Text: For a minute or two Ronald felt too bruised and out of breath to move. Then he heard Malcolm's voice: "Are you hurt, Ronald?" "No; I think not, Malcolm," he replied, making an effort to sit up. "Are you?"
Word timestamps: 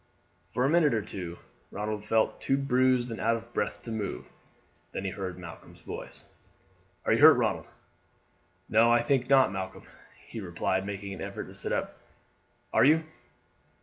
For 0.49 0.65
a 0.65 0.69
minute 0.71 0.95
or 0.95 1.03
two 1.03 1.37
Ronald 1.69 2.03
felt 2.05 2.41
too 2.41 2.57
bruised 2.57 3.11
and 3.11 3.21
out 3.21 3.35
of 3.35 3.53
breath 3.53 3.83
to 3.83 3.91
move. 3.91 4.25
Then 4.93 5.05
he 5.05 5.11
heard 5.11 5.37
Malcolm's 5.37 5.81
voice: 5.81 6.25
"Are 7.05 7.13
you 7.13 7.21
hurt, 7.21 7.37
Ronald?" 7.37 7.69
"No; 8.67 8.91
I 8.91 9.03
think 9.03 9.29
not, 9.29 9.51
Malcolm," 9.51 9.83
he 10.25 10.39
replied, 10.39 10.87
making 10.87 11.13
an 11.13 11.21
effort 11.21 11.43
to 11.49 11.53
sit 11.53 11.71
up. 11.71 11.99
"Are 12.73 12.83
you?" 12.83 13.03